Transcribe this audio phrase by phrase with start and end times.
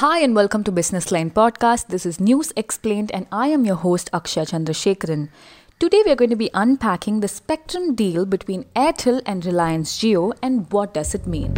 [0.00, 1.86] Hi and welcome to Business Line Podcast.
[1.86, 5.30] This is News Explained and I am your host Akshay Chandrasekharan.
[5.78, 10.34] Today we are going to be unpacking the spectrum deal between Airtel and Reliance Jio
[10.42, 11.54] and what does it mean.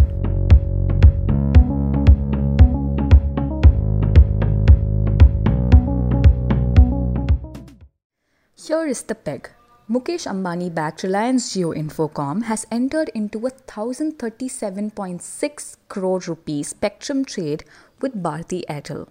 [8.54, 9.50] Here is the peg.
[9.90, 17.64] Mukesh Ambani backed Reliance Jio Infocomm has entered into a 1037.6 crore rupees spectrum trade
[18.00, 19.08] with Bharti Airtel.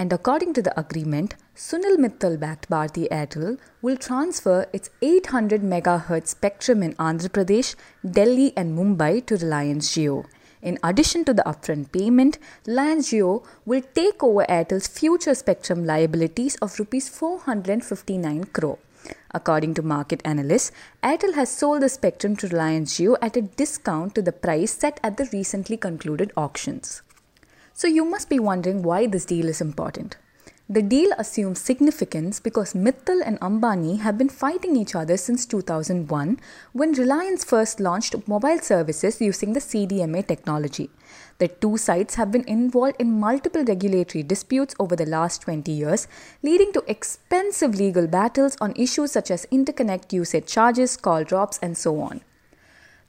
[0.00, 6.28] And according to the agreement, Sunil Mittal backed Bharti Airtel will transfer its 800 MHz
[6.28, 7.74] spectrum in Andhra Pradesh,
[8.08, 10.24] Delhi, and Mumbai to Reliance Jio.
[10.62, 16.54] In addition to the upfront payment, Reliance Jio will take over Airtel's future spectrum liabilities
[16.56, 18.78] of rupees 459 crore.
[19.32, 20.70] According to market analysts,
[21.02, 25.00] Airtel has sold the spectrum to Reliance Jio at a discount to the price set
[25.02, 27.02] at the recently concluded auctions.
[27.78, 30.16] So you must be wondering why this deal is important.
[30.68, 36.40] The deal assumes significance because Mittal and Ambani have been fighting each other since 2001
[36.72, 40.90] when Reliance first launched mobile services using the CDMA technology.
[41.38, 46.08] The two sides have been involved in multiple regulatory disputes over the last 20 years,
[46.42, 51.78] leading to expensive legal battles on issues such as interconnect usage charges, call drops, and
[51.78, 52.22] so on.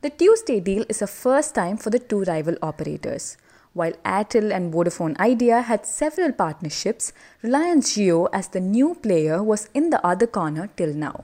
[0.01, 3.35] The Tuesday deal is a first time for the two rival operators.
[3.73, 9.69] While Airtel and Vodafone Idea had several partnerships, Reliance Jio as the new player was
[9.73, 11.23] in the other corner till now.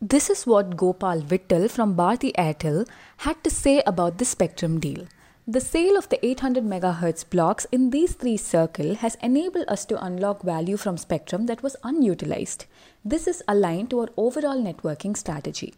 [0.00, 5.06] This is what Gopal Vittal from Bharti Airtel had to say about the spectrum deal.
[5.46, 10.04] The sale of the 800 MHz blocks in these three circles has enabled us to
[10.04, 12.66] unlock value from spectrum that was unutilized.
[13.04, 15.74] This is aligned to our overall networking strategy.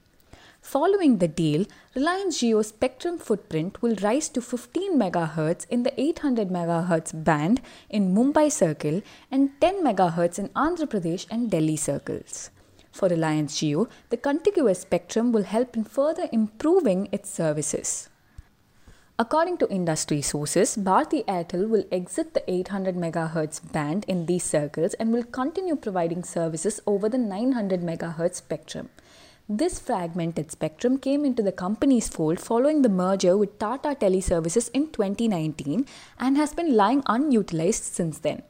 [0.64, 6.48] Following the deal, Reliance Jio's spectrum footprint will rise to 15 MHz in the 800
[6.48, 12.50] MHz band in Mumbai Circle and 10 MHz in Andhra Pradesh and Delhi circles.
[12.90, 18.08] For Reliance Jio, the contiguous spectrum will help in further improving its services.
[19.18, 24.94] According to industry sources, Bharti Airtel will exit the 800 MHz band in these circles
[24.94, 28.88] and will continue providing services over the 900 MHz spectrum.
[29.46, 34.86] This fragmented spectrum came into the company's fold following the merger with Tata Teleservices in
[34.90, 35.84] 2019
[36.18, 38.42] and has been lying unutilized since then.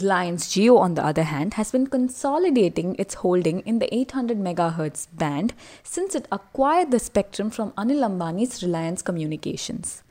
[0.00, 5.06] Reliance Jio, on the other hand, has been consolidating its holding in the 800 MHz
[5.12, 5.54] band
[5.84, 10.02] since it acquired the spectrum from Anil Ambani's Reliance Communications.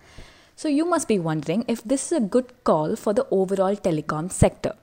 [0.56, 4.32] So, you must be wondering if this is a good call for the overall telecom
[4.32, 4.76] sector.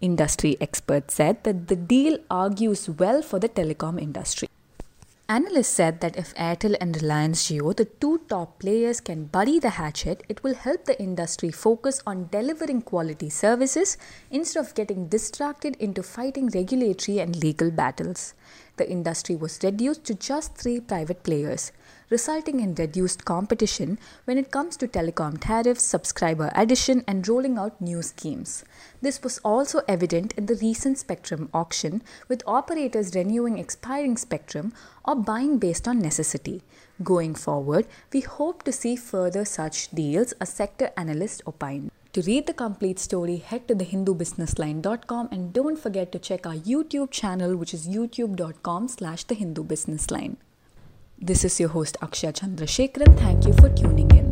[0.00, 4.48] Industry experts said that the deal argues well for the telecom industry.
[5.30, 9.70] Analysts said that if Airtel and Reliance Jio, the two top players, can bury the
[9.70, 13.96] hatchet, it will help the industry focus on delivering quality services
[14.32, 18.34] instead of getting distracted into fighting regulatory and legal battles.
[18.80, 21.70] The industry was reduced to just three private players,
[22.08, 27.78] resulting in reduced competition when it comes to telecom tariffs, subscriber addition, and rolling out
[27.78, 28.64] new schemes.
[29.02, 34.72] This was also evident in the recent spectrum auction, with operators renewing expiring spectrum
[35.04, 36.62] or buying based on necessity.
[37.02, 41.90] Going forward, we hope to see further such deals, a sector analyst opined.
[42.14, 47.12] To read the complete story, head to thehindubusinessline.com and don't forget to check our YouTube
[47.12, 50.36] channel, which is youtube.com slash thehindubusinessline.
[51.20, 53.16] This is your host Akshay Chandrasekharan.
[53.18, 54.29] Thank you for tuning in.